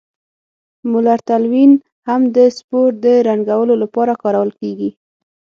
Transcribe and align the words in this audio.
مولر 0.91 1.19
تلوین 1.27 1.71
هم 2.07 2.21
د 2.35 2.37
سپور 2.57 2.89
د 3.05 3.05
رنګولو 3.27 3.73
لپاره 3.83 4.13
کارول 4.23 4.49
کیږي. 4.59 4.89